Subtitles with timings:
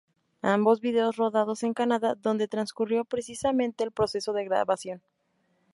[0.55, 5.03] Ambos videos rodados en Canadá, donde transcurrió precisamente el proceso de grabación.